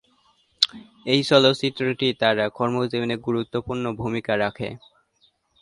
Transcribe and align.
এই 1.05 1.21
চলচ্চিত্রটি 1.29 2.07
তার 2.21 2.37
কর্মজীবনে 2.57 3.15
গুরুত্বপূর্ণ 3.27 3.83
ভূমিকা 3.99 4.33
রাখে। 4.37 4.69